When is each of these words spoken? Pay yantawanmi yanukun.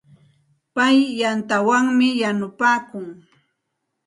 Pay 0.75 0.97
yantawanmi 1.19 2.07
yanukun. 2.21 3.05